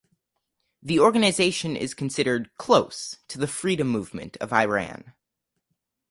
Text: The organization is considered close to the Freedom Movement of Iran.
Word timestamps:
The 0.81 0.99
organization 0.99 1.75
is 1.75 1.93
considered 1.93 2.49
close 2.57 3.17
to 3.27 3.37
the 3.37 3.45
Freedom 3.45 3.87
Movement 3.87 4.35
of 4.37 4.51
Iran. 4.51 5.13